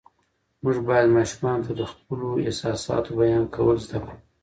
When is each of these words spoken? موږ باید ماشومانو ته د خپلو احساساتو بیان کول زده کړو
موږ 0.63 0.77
باید 0.87 1.15
ماشومانو 1.17 1.65
ته 1.65 1.71
د 1.79 1.81
خپلو 1.91 2.27
احساساتو 2.45 3.09
بیان 3.19 3.43
کول 3.55 3.77
زده 3.85 3.97
کړو 4.03 4.15